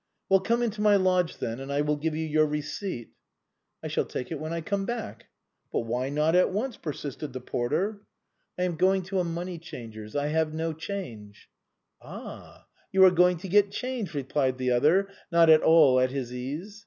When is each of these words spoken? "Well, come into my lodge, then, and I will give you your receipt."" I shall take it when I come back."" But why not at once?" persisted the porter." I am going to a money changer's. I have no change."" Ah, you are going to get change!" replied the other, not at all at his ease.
"Well, 0.29 0.39
come 0.39 0.63
into 0.63 0.81
my 0.81 0.95
lodge, 0.95 1.37
then, 1.37 1.59
and 1.59 1.71
I 1.71 1.81
will 1.81 1.95
give 1.95 2.15
you 2.15 2.25
your 2.25 2.47
receipt."" 2.47 3.11
I 3.83 3.87
shall 3.87 4.03
take 4.03 4.31
it 4.31 4.39
when 4.39 4.51
I 4.51 4.59
come 4.61 4.83
back."" 4.83 5.27
But 5.71 5.81
why 5.81 6.09
not 6.09 6.33
at 6.33 6.49
once?" 6.51 6.75
persisted 6.77 7.33
the 7.33 7.39
porter." 7.39 8.01
I 8.57 8.63
am 8.63 8.77
going 8.77 9.03
to 9.03 9.19
a 9.19 9.23
money 9.23 9.59
changer's. 9.59 10.15
I 10.15 10.29
have 10.29 10.55
no 10.55 10.73
change."" 10.73 11.49
Ah, 12.01 12.65
you 12.91 13.05
are 13.05 13.11
going 13.11 13.37
to 13.37 13.47
get 13.47 13.69
change!" 13.69 14.11
replied 14.15 14.57
the 14.57 14.71
other, 14.71 15.07
not 15.31 15.51
at 15.51 15.61
all 15.61 15.99
at 15.99 16.09
his 16.09 16.33
ease. 16.33 16.79